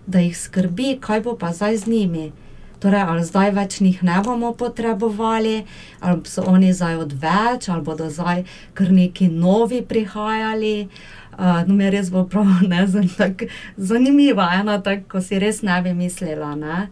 da 0.06 0.20
jih 0.20 0.38
skrbi, 0.38 0.98
kaj 1.02 1.22
bo 1.22 1.38
pa 1.38 1.54
zdaj 1.54 1.78
z 1.78 1.88
njimi. 1.88 2.32
Torej, 2.80 3.02
ali 3.02 3.24
zdaj 3.24 3.52
več 3.52 3.80
njih 3.80 4.04
ne 4.04 4.22
bomo 4.26 4.54
potrebovali, 4.54 5.66
ali 6.00 6.22
so 6.26 6.44
oni 6.48 6.74
zdaj 6.74 6.96
odveč, 6.96 7.70
ali 7.70 7.82
bodo 7.82 8.10
zdaj 8.10 8.44
kar 8.74 8.92
neki 8.92 9.28
novi 9.28 9.82
prihajali. 9.82 10.82
Uh, 10.82 11.23
no, 11.38 11.76
mi 11.76 11.84
je 11.84 11.92
res 11.92 12.12
bilo 12.12 12.26
prav 12.28 12.46
ne, 12.68 12.86
tako 13.18 13.46
zanimivo, 13.78 14.46
ena 14.54 14.82
tako, 14.82 15.08
ko 15.16 15.22
si 15.22 15.40
res 15.40 15.62
ne 15.62 15.82
bi 15.82 15.94
mislila. 15.94 16.56
Ne. 16.56 16.88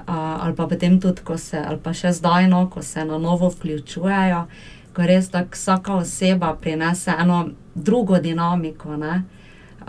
Uh, 0.00 0.14
ali 0.16 0.56
pa 0.56 0.66
potem 0.66 1.00
tudi, 1.00 1.22
ko 1.24 1.36
se, 1.38 1.58
ali 1.58 1.78
pa 1.82 1.92
še 1.94 2.12
zdaj, 2.16 2.48
no, 2.48 2.64
ko 2.72 2.82
se 2.82 3.04
na 3.04 3.18
novo 3.18 3.50
vključujejo, 3.52 4.44
ko 4.96 5.06
res 5.06 5.28
tako 5.30 5.54
vsaka 5.54 5.98
oseba 6.00 6.54
prinese 6.56 7.12
eno 7.18 7.44
drugo 7.74 8.18
dinamiko, 8.18 8.96
ne, 8.96 9.22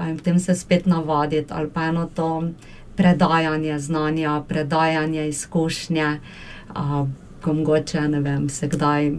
in 0.09 0.17
potem 0.19 0.39
se 0.39 0.55
spet 0.55 0.85
navaditi, 0.85 1.53
ali 1.53 1.69
pa 1.69 1.87
eno 1.89 2.05
to 2.15 2.51
predajanje 2.95 3.79
znanja, 3.79 4.41
predajanje 4.47 5.27
izkušnje, 5.27 6.19
a, 6.75 7.05
ko 7.41 7.53
mogoče 7.53 8.07
ne 8.07 8.19
vem, 8.19 8.49
se 8.49 8.67
kdaj. 8.67 9.13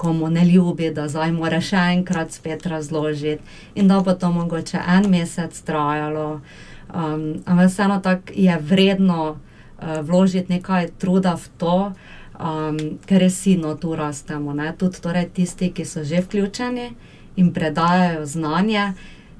Komu 0.00 0.30
ne 0.32 0.46
ljubi, 0.48 0.88
da 0.96 1.08
zdaj 1.12 1.32
mora 1.36 1.58
še 1.60 1.76
enkrat 1.92 2.32
spet 2.32 2.64
razložiti, 2.66 3.44
in 3.74 3.88
da 3.88 3.98
bo 4.00 4.14
to 4.16 4.30
mogoče 4.32 4.80
en 4.80 5.10
mesec 5.12 5.58
trajalo. 5.68 6.40
Um, 6.88 7.42
ampak 7.44 7.68
vseeno 7.68 7.98
tako 8.02 8.32
je 8.34 8.56
vredno 8.70 9.20
uh, 9.30 10.00
vložiti 10.00 10.56
nekaj 10.56 10.88
truda 10.98 11.36
v 11.36 11.52
to, 11.60 11.76
um, 12.40 12.78
ker 13.06 13.20
resino 13.20 13.74
tu 13.76 13.92
rastemo. 13.96 14.54
Ne? 14.56 14.72
Tudi 14.78 15.02
torej, 15.04 15.28
tisti, 15.36 15.70
ki 15.72 15.84
so 15.84 16.04
že 16.04 16.24
vključeni 16.24 16.88
in 17.36 17.52
predajajo 17.52 18.24
znanje, 18.26 18.92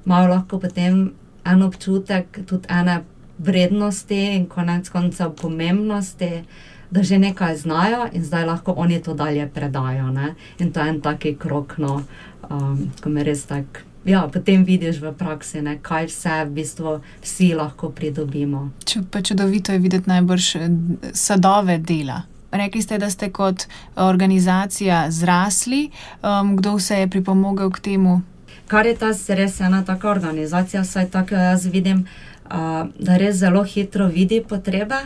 imajo 0.07 0.29
lahko 0.31 0.61
potem 0.61 1.13
en 1.45 1.63
občutek 1.63 2.45
tudi 2.47 2.69
ene 2.69 3.01
vrednosti 3.39 4.21
in 4.37 4.47
konec 4.47 4.89
koncev 4.89 5.33
pomembnosti. 5.41 6.45
Da 6.91 7.03
že 7.03 7.19
nekaj 7.19 7.57
znajo, 7.57 8.09
in 8.13 8.25
zdaj 8.25 8.45
lahko 8.47 8.73
oni 8.73 8.99
to 9.03 9.15
dalje 9.15 9.47
predajo. 9.55 10.11
Ne? 10.11 10.35
In 10.59 10.73
to 10.73 10.81
je 10.81 10.89
en 10.89 11.01
taki 11.01 11.37
krok, 11.39 11.79
no, 11.79 12.03
um, 12.51 12.91
ko 13.03 13.09
me 13.09 13.25
res 13.25 13.47
tako 13.47 13.91
ja, 14.05 14.29
potem 14.33 14.65
vidiš 14.65 15.01
v 15.01 15.13
praksi, 15.13 15.63
ne, 15.63 15.77
kaj 15.83 16.09
vse 16.09 16.45
v 16.49 16.51
bistvu 16.57 17.01
vsi 17.23 17.53
lahko 17.55 17.91
pridobimo. 17.93 18.71
Če 18.85 19.05
pa 19.11 19.23
čudovito 19.23 19.73
je 19.73 19.79
videti 19.79 20.11
najbrž 20.11 20.47
eh, 20.57 20.69
sadove 21.13 21.79
dela. 21.79 22.23
Rekli 22.51 22.83
ste, 22.83 22.99
da 22.99 23.11
ste 23.11 23.31
kot 23.31 23.69
organizacija 23.95 25.05
zrasli. 25.11 25.91
Um, 26.23 26.57
kdo 26.59 26.75
vse 26.81 27.05
je 27.05 27.11
pripomogel 27.11 27.71
k 27.71 27.79
temu? 27.93 28.23
Kar 28.67 28.87
je 28.87 28.97
ta 28.99 29.13
res 29.39 29.61
ena 29.61 29.85
taka 29.87 30.11
organizacija, 30.11 30.83
vsaj 30.83 31.11
tako 31.11 31.35
jaz 31.39 31.67
vidim, 31.71 32.07
uh, 32.51 32.91
da 32.99 33.17
res 33.17 33.39
zelo 33.39 33.63
hitro 33.63 34.09
vidi 34.11 34.43
potrebe 34.43 34.99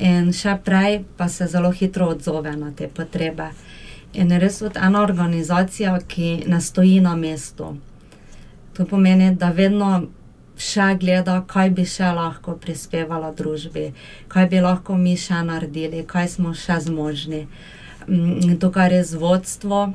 in 0.00 0.32
še 0.32 0.56
prej 0.64 1.02
pa 1.16 1.28
se 1.28 1.46
zelo 1.46 1.70
hitro 1.70 2.08
odzove 2.14 2.56
na 2.56 2.72
te 2.76 2.88
potrebe. 2.88 3.50
In 4.12 4.32
res 4.42 4.60
je 4.60 4.70
ena 4.74 5.02
organizacija, 5.02 5.98
ki 6.08 6.44
ne 6.50 6.60
stoji 6.60 7.00
na 7.00 7.14
mestu. 7.16 7.76
To 8.74 8.86
pomeni, 8.86 9.30
da 9.36 9.50
vedno 9.54 10.08
še 10.60 10.96
gleda, 11.00 11.40
kaj 11.46 11.70
bi 11.76 11.84
še 11.88 12.10
lahko 12.16 12.56
prispevala 12.60 13.30
družbi, 13.36 13.92
kaj 14.28 14.48
bi 14.50 14.60
lahko 14.60 14.96
mi 14.96 15.16
še 15.16 15.44
naredili, 15.46 16.02
kaj 16.06 16.34
smo 16.36 16.54
še 16.54 16.80
zmožni. 16.88 17.46
Mm, 18.08 18.58
to, 18.58 18.70
kar 18.74 18.92
je 18.92 19.04
z 19.04 19.20
vodstvo, 19.20 19.92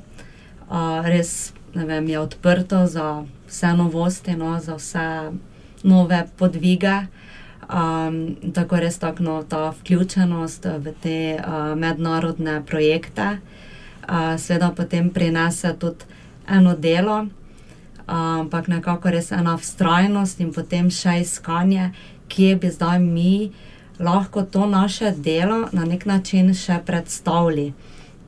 res 1.06 1.54
vem, 1.74 2.08
je 2.08 2.20
odprto 2.20 2.86
za 2.88 3.26
vse 3.50 3.74
novosti, 3.78 4.36
no, 4.40 4.56
za 4.60 4.80
vse 4.80 5.32
nove 5.84 6.24
podvige. 6.38 7.06
Um, 7.66 8.36
tako 8.54 8.78
res 8.78 9.00
tako 9.02 9.24
no, 9.24 9.36
ta 9.50 9.72
vključenost 9.74 10.68
v 10.86 10.92
te 11.02 11.18
uh, 11.40 11.74
mednarodne 11.74 12.60
projekte, 12.66 13.40
uh, 14.06 14.36
seveda 14.38 14.70
potem 14.78 15.10
prinese 15.10 15.72
tudi 15.80 16.06
eno 16.46 16.76
delo, 16.78 17.24
ampak 18.06 18.68
nekako 18.70 19.10
res 19.10 19.32
ena 19.34 19.56
vztrajnost 19.58 20.44
in 20.46 20.54
potem 20.54 20.92
še 20.94 21.18
iskanje, 21.24 21.90
kje 22.30 22.54
bi 22.62 22.70
zdaj 22.70 23.02
mi 23.02 23.34
lahko 23.98 24.46
to 24.46 24.70
naše 24.70 25.16
delo 25.18 25.66
na 25.74 25.90
nek 25.90 26.06
način 26.06 26.54
še 26.54 26.78
predstavili. 26.86 27.72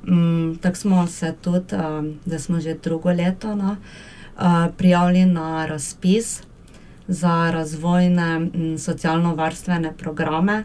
Um, 0.08 0.58
tako 0.62 0.82
smo 0.82 1.08
se 1.08 1.36
tudi, 1.42 1.78
um, 1.78 2.16
da 2.26 2.40
smo 2.40 2.60
že 2.60 2.74
drugo 2.74 3.14
leto 3.14 3.54
no, 3.56 3.78
uh, 3.78 4.66
prijavili 4.78 5.26
na 5.26 5.66
razpis 5.70 6.47
za 7.08 7.52
razvojne 7.52 8.50
socialno-varstvene 8.78 9.94
programe. 9.98 10.64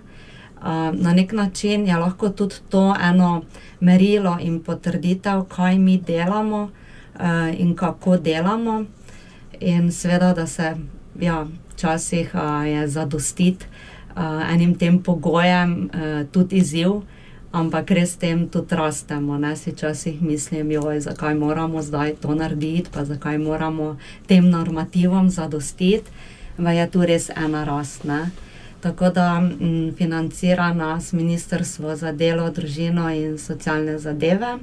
Na 0.92 1.12
nek 1.12 1.32
način 1.32 1.86
je 1.86 1.96
lahko 1.96 2.28
tudi 2.28 2.54
to 2.68 2.94
eno 3.02 3.42
merilo 3.80 4.36
in 4.40 4.60
potrditev, 4.62 5.44
kaj 5.44 5.78
mi 5.78 5.98
delamo 5.98 6.70
in 7.58 7.76
kako 7.76 8.16
delamo. 8.16 8.84
In 9.60 9.92
seveda, 9.92 10.32
da 10.34 10.46
se 10.46 10.76
ja, 11.20 11.46
včasih 11.74 12.34
je 12.66 12.88
zadostiti 12.88 13.66
enim 14.50 14.74
tem 14.74 15.02
pogojem 15.02 15.90
tudi 16.32 16.56
izziv, 16.56 17.02
ampak 17.52 17.90
res 17.90 18.16
tem 18.16 18.48
tudi 18.48 18.76
rastemo. 18.76 19.38
Ne? 19.38 19.56
Si 19.56 19.70
včasih 19.70 20.22
mislim, 20.22 20.70
joj, 20.70 21.00
zakaj 21.00 21.34
moramo 21.34 21.82
zdaj 21.82 22.14
to 22.20 22.34
narediti, 22.34 22.90
pa 22.92 23.04
zakaj 23.04 23.38
moramo 23.38 23.96
tem 24.26 24.50
normativom 24.50 25.30
zadostiti 25.30 26.10
je 26.58 26.90
tu 26.90 27.06
res 27.06 27.30
ena 27.30 27.64
rast. 27.64 28.04
Ne? 28.04 28.30
Tako 28.80 29.10
da 29.10 29.42
m, 29.60 29.94
financira 29.98 30.72
nas 30.72 31.12
Ministrstvo 31.12 31.96
za 31.96 32.12
delo, 32.12 32.50
družino 32.50 33.10
in 33.10 33.38
socialne 33.38 33.98
zadeve, 33.98 34.58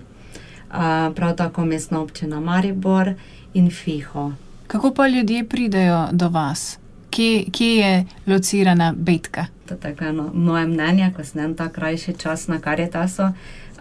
a, 0.69 1.11
prav 1.15 1.35
tako 1.35 1.65
mestna 1.65 2.01
občina 2.01 2.39
Maribor 2.39 3.13
in 3.53 3.71
FIHO. 3.71 4.31
Kako 4.67 4.93
pa 4.93 5.07
ljudje 5.07 5.43
pridejo 5.47 6.07
do 6.11 6.29
vas? 6.29 6.77
Kje, 7.09 7.45
kje 7.51 7.75
je 7.75 8.05
locirana 8.27 8.93
betka? 8.97 9.45
To 9.65 9.73
je 9.73 9.79
tako 9.79 10.03
eno 10.03 10.31
moje 10.33 10.67
mnenje, 10.67 11.13
ko 11.15 11.23
sem 11.23 11.55
ta 11.55 11.69
krajši 11.69 12.13
čas 12.17 12.47
na 12.47 12.59
Karitasu, 12.59 13.23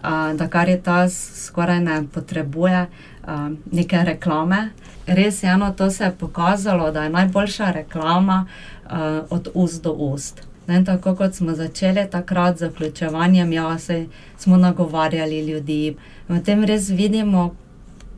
a, 0.01 0.33
da 0.33 0.47
Karitas 0.47 1.31
skoraj 1.45 1.79
ne 1.79 2.03
potrebuje 2.13 2.85
a, 3.25 3.49
neke 3.71 4.03
reklame 4.03 4.69
res 5.09 5.43
eno 5.43 5.73
to 5.77 5.91
se 5.91 6.03
je 6.03 6.11
pokazalo, 6.11 6.91
da 6.91 7.03
je 7.03 7.09
najboljša 7.09 7.71
reklama 7.71 8.45
uh, 8.45 8.91
od 9.29 9.47
ust 9.53 9.83
do 9.83 9.91
ust. 9.91 10.41
Ne, 10.67 10.83
tako 10.85 11.15
kot 11.15 11.33
smo 11.33 11.55
začeli 11.55 12.05
takrat 12.11 12.57
z 12.57 12.67
vključevanjem, 12.67 13.53
ja, 13.53 13.79
se 13.79 14.05
smo 14.37 14.57
nagovarjali 14.57 15.39
ljudi. 15.45 15.95
V 16.27 16.43
tem 16.43 16.63
res 16.63 16.89
vidimo, 16.89 17.55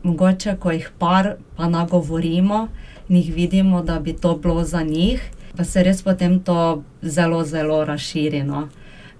mogoče, 0.04 0.56
ko 0.60 0.72
jih 0.72 0.90
par 1.00 1.36
pa 1.56 1.70
nagovorimo 1.70 2.68
in 3.10 3.16
jih 3.16 3.34
vidimo, 3.34 3.82
da 3.84 4.00
bi 4.00 4.14
to 4.14 4.36
bilo 4.36 4.64
za 4.64 4.82
njih, 4.84 5.24
pa 5.58 5.64
se 5.64 5.84
res 5.84 6.04
potem 6.04 6.40
to 6.40 6.84
zelo, 7.02 7.44
zelo 7.44 7.86
razširino 7.86 8.68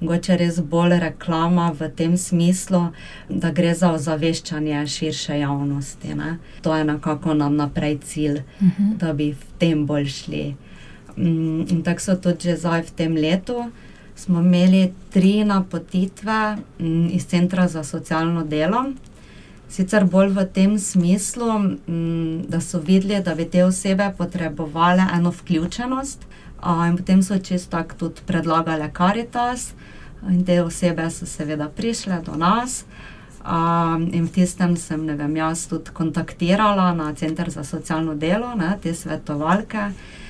mogoče 0.02 0.38
res 0.38 0.60
bolj 0.60 0.98
reklama 1.00 1.70
v 1.80 1.90
tem 1.96 2.18
smislu, 2.18 2.88
da 3.30 3.52
gre 3.52 3.74
za 3.78 3.92
ozaveščanje 3.94 4.88
širše 4.88 5.40
javnosti. 5.40 6.16
Ne? 6.16 6.38
To 6.62 6.76
je 6.76 6.86
nekako 6.86 7.34
nam 7.34 7.56
naprej 7.56 8.00
cilj, 8.04 8.42
uh 8.42 8.64
mhm. 8.64 8.84
-huh. 8.84 8.98
da 8.98 9.14
bi 9.14 9.32
v 9.32 9.46
tem 9.60 9.86
bolj 9.86 10.06
šli. 10.06 10.56
Mm, 11.18 11.62
in 11.70 11.84
tako 11.84 12.02
so 12.02 12.16
tudi 12.16 12.50
že 12.50 12.58
zdaj 12.58 12.82
v 12.82 12.92
tem 12.92 13.16
letu. 13.16 13.72
Smo 14.16 14.40
imeli 14.40 14.94
tri 15.10 15.44
napotitve 15.44 16.58
mm, 16.80 17.10
iz 17.12 17.26
Centra 17.26 17.68
za 17.68 17.84
socialno 17.84 18.44
delo, 18.44 18.94
sicer 19.70 20.06
bolj 20.06 20.30
v 20.30 20.46
tem 20.54 20.80
smislu, 20.80 21.60
mm, 21.60 22.42
da 22.48 22.62
so 22.62 22.80
videli, 22.80 23.24
da 23.24 23.36
bi 23.36 23.46
te 23.46 23.64
osebe 23.66 24.12
potrebovale 24.18 25.04
eno 25.14 25.30
vključenost, 25.32 26.26
in 26.88 26.98
potem 26.98 27.24
so 27.24 27.38
čisto 27.38 27.78
tako 27.78 27.96
tudi 27.96 28.22
predlagali 28.26 28.90
Karitas, 28.94 29.74
In 30.30 30.46
te 30.46 30.62
osebe 30.62 31.10
so 31.10 31.26
seveda 31.26 31.70
prišle 31.70 32.22
do 32.22 32.36
nas. 32.38 32.86
Um, 33.42 34.04
in 34.14 34.28
v 34.28 34.32
tistem 34.32 34.76
sem, 34.78 35.02
ne 35.06 35.16
vem, 35.18 35.36
jaz 35.36 35.66
tudi 35.66 35.90
kontaktirala 35.90 36.94
na 36.94 37.14
Center 37.18 37.50
za 37.50 37.64
socialno 37.64 38.14
delo, 38.16 38.54
ne, 38.56 38.78
te 38.84 38.94
svetovalke. 38.94 39.88
Uh, 39.90 40.22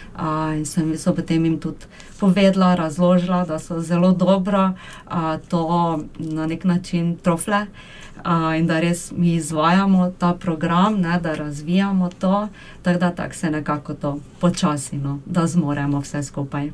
in 0.58 0.66
sem 0.66 0.98
so 0.98 1.16
potem 1.16 1.46
jim 1.46 1.60
tudi 1.60 1.86
povedala, 2.20 2.76
razložila, 2.76 3.46
da 3.46 3.60
so 3.60 3.80
zelo 3.82 4.12
dobro 4.12 4.70
uh, 4.70 5.14
to 5.50 6.00
na 6.18 6.48
nek 6.48 6.64
način 6.64 7.18
trofle 7.18 7.66
uh, 8.26 8.60
in 8.60 8.68
da 8.68 8.80
res 8.80 9.12
mi 9.12 9.34
izvajamo 9.34 10.12
ta 10.20 10.34
program, 10.34 11.00
ne, 11.02 11.20
da 11.20 11.34
razvijamo 11.34 12.10
to, 12.20 12.48
tako 12.82 13.00
da 13.00 13.12
tak 13.12 13.36
se 13.36 13.52
nekako 13.52 13.94
to 13.94 14.20
počasi, 14.40 14.98
no, 14.98 15.20
da 15.26 15.48
zmoremo 15.48 16.00
vse 16.00 16.24
skupaj. 16.24 16.72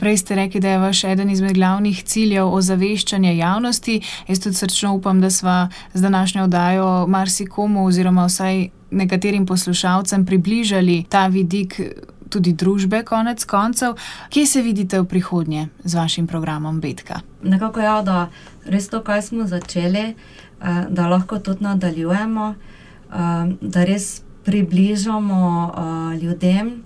Prej 0.00 0.16
ste 0.16 0.34
rekli, 0.34 0.60
da 0.60 0.68
je 0.68 0.78
vaš 0.78 1.04
eden 1.04 1.30
izmed 1.30 1.54
glavnih 1.54 2.04
ciljev 2.04 2.52
ozaveščanje 2.52 3.36
javnosti. 3.36 4.00
Jaz 4.28 4.40
tudi 4.40 4.56
srčno 4.56 4.94
upam, 4.94 5.20
da 5.20 5.30
smo 5.30 5.68
z 5.94 6.02
današnjo 6.02 6.44
oddajo 6.44 7.06
marsikomu 7.06 7.86
oziroma 7.86 8.26
vsaj 8.26 8.68
nekaterim 8.90 9.46
poslušalcem 9.46 10.26
približali 10.26 11.04
ta 11.08 11.26
vidik 11.26 11.80
tudi 12.28 12.52
družbe, 12.52 13.02
konec 13.04 13.44
koncev. 13.44 13.96
Kje 14.30 14.46
se 14.46 14.62
vidite 14.62 15.00
v 15.00 15.04
prihodnje 15.04 15.68
z 15.84 15.94
vašim 15.94 16.26
programom 16.26 16.80
Betka? 16.80 17.20
Nekako 17.42 17.80
je, 17.80 17.86
ja, 17.86 18.02
da 18.02 18.28
res 18.66 18.88
to, 18.88 19.02
kar 19.02 19.22
smo 19.22 19.46
začeli, 19.46 20.14
eh, 20.14 20.84
da 20.90 21.08
lahko 21.08 21.38
tudi 21.38 21.64
nadaljujemo, 21.64 22.54
eh, 22.54 23.14
da 23.60 23.84
res 23.84 24.22
približamo 24.44 25.42
eh, 25.42 26.18
ljudem, 26.22 26.82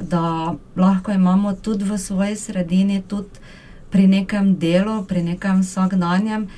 da 0.00 0.54
lahko 0.76 1.12
imamo 1.12 1.52
tudi 1.52 1.84
v 1.84 1.98
svoji 1.98 2.36
sredini, 2.36 3.02
tudi 3.02 3.42
pri 3.90 4.06
nekem 4.06 4.58
delu, 4.58 5.02
pri 5.04 5.22
nekem 5.22 5.60
vsakdanjem, 5.60 6.48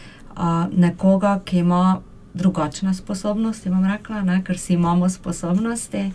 nekoga, 0.73 1.41
ki 1.45 1.59
ima 1.59 2.01
drugačne 2.35 2.95
sposobnosti, 2.95 3.71
bom 3.71 3.85
rekla, 3.87 4.23
ne, 4.23 4.41
ker 4.45 4.59
si 4.59 4.75
imamo 4.75 5.09
sposobnosti. 5.09 6.11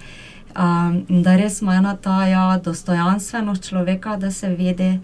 Um, 0.55 1.03
da 1.09 1.35
res 1.35 1.61
ima 1.61 1.75
ena 1.75 1.97
ta 1.99 2.27
ja, 2.27 2.59
dostojanstvenost 2.63 3.63
človeka, 3.67 4.15
da 4.15 4.31
se 4.31 4.49
vidi, 4.55 4.99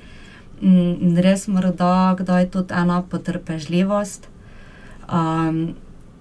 in 0.62 1.18
res 1.18 1.48
morda 1.48 2.16
kdaj 2.20 2.50
tudi 2.54 2.74
ena 2.74 3.02
potrpežljivost, 3.02 4.30
um, 5.12 5.74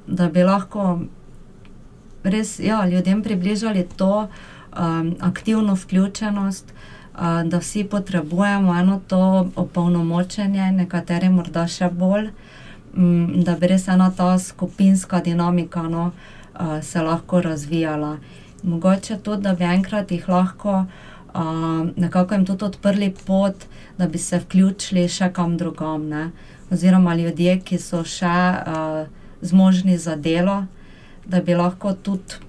da 0.07 0.29
bi 0.29 0.43
lahko 0.43 1.01
res 2.25 2.59
ja, 2.59 2.81
ljudem 2.89 3.23
približali 3.23 3.87
to 3.97 4.27
um, 4.27 5.15
aktivno 5.21 5.75
vključenost, 5.75 6.75
uh, 7.15 7.43
da 7.45 7.59
vsi 7.59 7.85
potrebujemo 7.85 8.75
eno 8.81 9.01
to 9.09 9.51
opolnomočenje, 9.57 10.73
nekateri 10.73 11.29
morda 11.29 11.69
še 11.69 11.91
bolj, 11.93 12.33
um, 12.97 13.43
da 13.45 13.55
bi 13.55 13.71
res 13.77 13.89
ena 13.89 14.11
ta 14.11 14.39
skupinska 14.39 15.21
dinamika 15.21 15.83
no, 15.83 16.11
uh, 16.11 16.81
se 16.83 16.99
lahko 16.99 17.41
razvijala 17.41 18.17
mogoče 18.63 19.19
tudi, 19.23 19.43
da 19.43 19.55
bi 19.55 19.65
enkrat 19.65 20.11
jih 20.11 20.29
lahko 20.29 20.85
uh, 21.35 21.89
nekako 21.97 22.35
jim 22.35 22.47
tudi 22.47 22.65
odprli 22.65 23.15
pot, 23.27 23.67
da 23.99 24.09
bi 24.09 24.19
se 24.19 24.39
vključili 24.39 25.09
še 25.09 25.33
kam 25.33 25.57
drugam. 25.57 26.09
Ne? 26.09 26.31
Oziroma 26.71 27.15
ljudje, 27.15 27.59
ki 27.65 27.79
so 27.79 28.05
še 28.05 28.27
uh, 28.27 29.07
zmožni 29.43 29.99
za 29.99 30.17
delo, 30.17 30.65
da 31.27 31.41
bi 31.43 31.55
lahko 31.55 31.95
tudi 31.95 32.41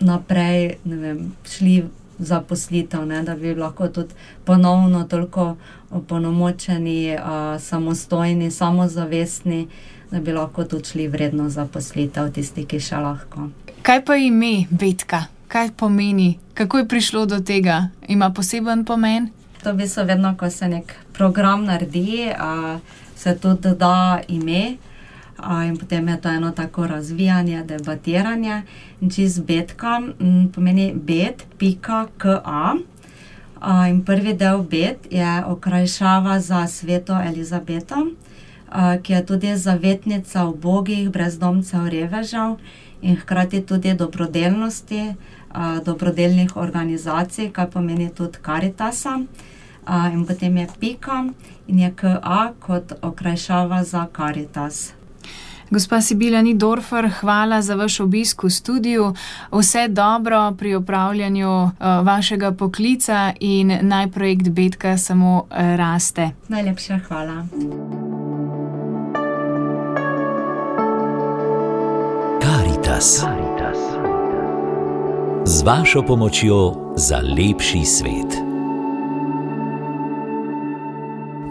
naprej 0.00 0.76
vem, 0.84 1.32
šli 1.48 1.84
za 2.18 2.40
poslitev, 2.40 3.06
da 3.24 3.36
bi 3.36 3.54
lahko 3.54 3.88
tudi 3.88 4.14
ponovno 4.44 5.04
toliko 5.04 5.56
opolnomočeni, 5.90 7.14
uh, 7.14 7.60
samostojni, 7.60 8.50
samozavestni, 8.50 9.68
da 10.10 10.20
bi 10.20 10.32
lahko 10.32 10.64
tudi 10.64 10.84
šli 10.84 11.08
vredno 11.08 11.50
za 11.50 11.66
poslitev, 11.66 12.32
tisti, 12.32 12.64
ki 12.64 12.80
še 12.80 12.96
lahko. 12.96 13.48
Kaj 13.82 14.04
pa 14.04 14.16
ime 14.16 14.66
Betka? 14.70 15.24
Kaj 15.48 15.70
pomeni, 15.76 16.38
kako 16.54 16.78
je 16.78 16.88
prišlo 16.88 17.26
do 17.26 17.40
tega? 17.40 17.88
Ima 18.08 18.30
poseben 18.30 18.84
pomen? 18.84 19.28
To 19.62 19.72
bi 19.74 19.88
se 19.88 20.04
vedno, 20.04 20.34
ko 20.38 20.50
se 20.50 20.68
nek 20.68 20.94
program 21.12 21.64
naredi, 21.64 22.30
a, 22.38 22.78
se 23.16 23.36
tudi 23.38 23.74
da 23.78 24.20
ime. 24.28 24.76
In 25.68 25.76
potem 25.76 26.08
je 26.08 26.20
to 26.20 26.28
eno 26.28 26.50
tako 26.50 26.86
razvijanje, 26.86 27.64
debatiranje. 27.64 28.62
In 29.00 29.10
čez 29.10 29.38
betka 29.40 30.00
m, 30.20 30.48
pomeni 30.54 30.92
bet, 30.94 31.44
pika, 31.58 32.06
ka. 32.16 32.40
A, 32.44 32.74
in 33.88 34.04
prvi 34.04 34.34
del 34.34 34.62
bet 34.62 35.06
je 35.10 35.44
okrajšava 35.44 36.40
za 36.40 36.66
sveto 36.66 37.20
Elizabeto, 37.22 38.06
ki 39.02 39.12
je 39.12 39.26
tudi 39.26 39.56
zavetnica 39.56 40.44
ubogih, 40.44 41.10
brezdomcev, 41.10 41.88
revežev 41.88 42.56
in 43.02 43.16
hkrati 43.16 43.62
tudi 43.62 43.94
dobrodelnosti, 43.94 45.14
dobrodelnih 45.84 46.56
organizacij, 46.56 47.50
kar 47.52 47.70
pomeni 47.70 48.10
tudi 48.10 48.38
Karitasa. 48.42 49.18
in 50.12 50.26
potem 50.26 50.56
je 50.56 50.66
pika 50.80 51.24
in 51.66 51.78
je 51.78 51.90
KA 51.94 52.52
kot 52.58 52.92
okrajšava 53.02 53.84
za 53.84 54.06
Karitas. 54.12 54.95
Gospa 55.70 56.00
Sibila 56.00 56.42
Nidorfer, 56.42 57.10
hvala 57.20 57.62
za 57.62 57.74
vaš 57.74 58.00
obisk 58.00 58.42
v 58.42 58.50
studiu. 58.50 59.14
Vse 59.52 59.88
dobro 59.88 60.54
pri 60.58 60.76
upravljanju 60.76 61.62
uh, 61.62 61.70
vašega 61.80 62.52
poklica 62.52 63.32
in 63.40 63.78
naj 63.82 64.10
projekt 64.10 64.48
Betka 64.48 64.98
samo 64.98 65.36
uh, 65.50 65.56
raste. 65.76 66.30
Najlepša 66.48 67.00
hvala. 67.08 67.46
Karitas. 72.42 73.24
Karitas. 73.24 73.78
Z 75.44 75.62
vašo 75.62 76.02
pomočjo 76.02 76.92
za 76.96 77.16
lepši 77.16 77.84
svet. 77.84 78.45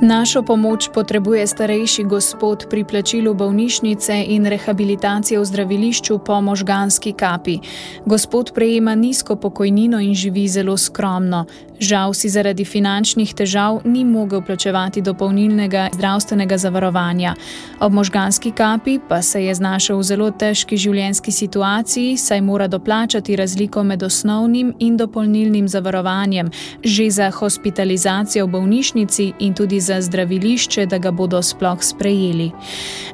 Našo 0.01 0.43
pomoč 0.43 0.91
potrebuje 0.91 1.47
starejši 1.47 2.03
gospod 2.03 2.67
pri 2.67 2.84
plačilu 2.84 3.31
bolnišnice 3.31 4.27
in 4.27 4.43
rehabilitacije 4.43 5.39
v 5.39 5.45
zdravilišču 5.45 6.19
po 6.19 6.41
možganski 6.41 7.15
kapi. 7.15 7.60
Gospod 8.05 8.51
prejema 8.51 8.95
nizko 8.95 9.36
pokojnino 9.36 9.99
in 10.03 10.12
živi 10.12 10.47
zelo 10.47 10.77
skromno. 10.77 11.45
Žal 11.79 12.13
si 12.15 12.29
zaradi 12.31 12.63
finančnih 12.65 13.34
težav 13.36 13.81
ni 13.84 14.05
mogel 14.05 14.41
plačevati 14.41 15.01
dopolnilnega 15.01 15.89
zdravstvenega 15.93 16.58
zavarovanja. 16.58 17.36
Ob 17.79 17.93
možganski 17.93 18.51
kapi 18.51 18.99
pa 19.10 19.21
se 19.21 19.43
je 19.43 19.55
znašel 19.55 19.97
v 19.97 20.03
zelo 20.03 20.31
težki 20.31 20.77
življenjski 20.77 21.31
situaciji, 21.31 22.17
saj 22.17 22.41
mora 22.41 22.67
doplačati 22.67 23.36
razliko 23.36 23.84
med 23.84 24.03
osnovnim 24.03 24.73
in 24.79 24.97
dopolnilnim 24.97 25.67
zavarovanjem, 25.67 26.51
že 26.84 27.10
za 27.12 27.31
hospitalizacijo 27.31 28.45
v 28.45 28.51
bolnišnici 28.51 29.34
in 29.39 29.53
tudi 29.53 29.79
za 29.86 30.02
zdravilišče, 30.02 30.86
da 30.86 30.98
ga 30.98 31.12
bodo 31.12 31.41
sploh 31.41 31.84
sprejeli. 31.84 32.52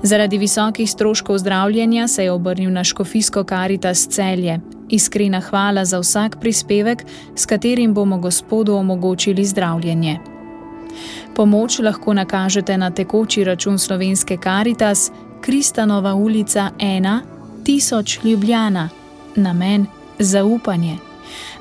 Zaradi 0.03 0.38
visokih 0.38 0.89
stroškov 0.89 1.38
zdravljenja 1.38 2.07
se 2.07 2.23
je 2.23 2.31
obrnil 2.31 2.71
na 2.71 2.84
škofijsko 2.84 3.43
karitas 3.43 4.07
celje. 4.07 4.60
Iskrena 4.89 5.39
hvala 5.39 5.86
za 5.86 5.99
vsak 5.99 6.39
prispevek, 6.39 7.03
s 7.36 7.45
katerim 7.45 7.93
bomo 7.93 8.17
gospodu 8.17 8.75
omogočili 8.75 9.45
zdravljenje. 9.45 10.19
Pomoč 11.36 11.79
lahko 11.79 12.13
nakažete 12.13 12.77
na 12.77 12.91
tekoči 12.91 13.43
račun 13.43 13.79
slovenske 13.79 14.38
karitas 14.38 15.12
Kristanova 15.41 16.13
ulica 16.13 16.69
1, 16.77 17.19
1000 17.63 18.25
Ljubljana, 18.25 18.89
namen 19.36 19.86
zaupanje. 20.19 21.11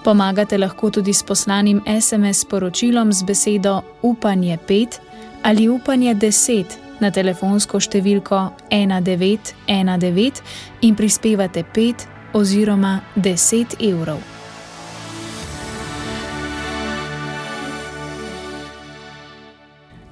Pomagate 0.05 0.59
lahko 0.59 0.91
tudi 0.91 1.13
s 1.13 1.23
poslanim 1.23 1.83
SMS 2.01 2.41
sporočilom 2.41 3.13
z 3.13 3.23
besedo 3.25 3.83
upanje 4.03 4.59
5 4.69 4.99
ali 5.43 5.69
upanje 5.69 6.15
10 6.15 6.65
na 7.01 7.11
telefonsko 7.11 7.81
številko 7.81 8.51
1919 8.71 10.43
in 10.81 10.95
prispevate 10.97 11.65
5 11.75 12.07
oziroma 12.33 13.01
10 13.17 13.77
evrov. 13.93 14.40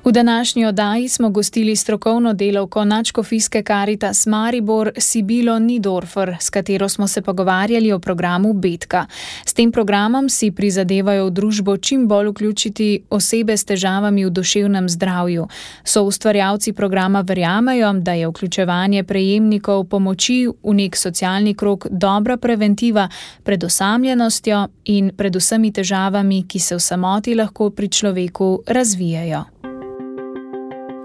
V 0.08 0.12
današnji 0.12 0.66
oddaji 0.66 1.08
smo 1.08 1.30
gostili 1.30 1.76
strokovno 1.76 2.32
delovko 2.32 2.84
Načkofijske 2.84 3.62
karitas 3.62 4.26
Maribor 4.26 4.90
Sibilo 4.96 5.58
Nidorfer, 5.58 6.36
s 6.40 6.50
katero 6.50 6.88
smo 6.88 7.08
se 7.08 7.22
pogovarjali 7.22 7.92
o 7.92 7.98
programu 7.98 8.52
Betka. 8.52 9.06
S 9.44 9.54
tem 9.54 9.72
programom 9.72 10.28
si 10.28 10.50
prizadevajo 10.50 11.26
v 11.26 11.30
družbo 11.30 11.76
čim 11.76 12.08
bolj 12.08 12.28
vključiti 12.28 13.02
osebe 13.10 13.56
s 13.56 13.64
težavami 13.64 14.24
v 14.24 14.30
duševnem 14.30 14.88
zdravju. 14.88 15.48
So 15.84 16.02
ustvarjalci 16.02 16.72
programa 16.72 17.20
verjamejo, 17.20 17.92
da 17.92 18.12
je 18.12 18.28
vključevanje 18.28 19.04
prejemnikov 19.04 19.84
pomoči 19.84 20.48
v 20.62 20.74
nek 20.74 20.96
socialni 20.96 21.54
krok 21.54 21.86
dobra 21.90 22.36
preventiva 22.36 23.08
pred 23.42 23.64
osamljenostjo 23.64 24.68
in 24.84 25.12
pred 25.16 25.36
vsemi 25.36 25.72
težavami, 25.72 26.46
ki 26.48 26.58
se 26.58 26.74
v 26.74 26.80
samoti 26.80 27.34
lahko 27.34 27.70
pri 27.70 27.88
človeku 27.88 28.62
razvijajo. 28.66 29.44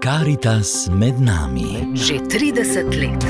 Karitas 0.04 0.88
med 0.92 1.16
nami. 1.20 1.96
Že 1.96 2.28
30 2.28 2.92
let. 2.92 3.24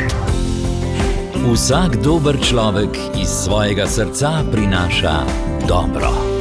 Vsak 1.46 2.02
dober 2.02 2.34
človek 2.42 2.90
iz 3.14 3.30
svojega 3.46 3.87
srca 3.87 4.42
prinaša 4.50 5.22
dobro. 5.70 6.34